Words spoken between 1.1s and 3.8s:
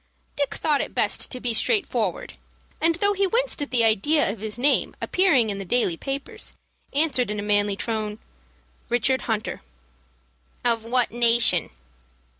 to be straightforward, and, though he winced at